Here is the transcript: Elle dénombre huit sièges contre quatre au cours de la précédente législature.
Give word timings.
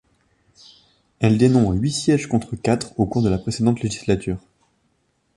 Elle 1.19 1.37
dénombre 1.37 1.75
huit 1.75 1.91
sièges 1.91 2.25
contre 2.25 2.55
quatre 2.55 2.99
au 2.99 3.05
cours 3.05 3.21
de 3.21 3.29
la 3.29 3.37
précédente 3.37 3.81
législature. 3.81 4.39